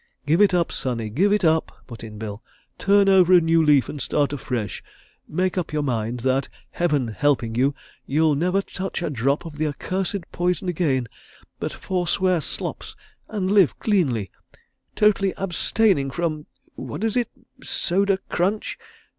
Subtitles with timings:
[0.25, 2.41] "Give it up, Sonny, give it up," put in Bill.
[2.79, 4.83] "Turn over a new leaf and start afresh.
[5.27, 7.75] Make up your mind that, Heaven helping you,
[8.07, 11.07] you'll never touch a drop of the accursed poison again,
[11.59, 12.95] but forswear slops
[13.29, 14.31] and live cleanly;
[14.95, 18.79] totally abstaining from—what is it?—soda crunch?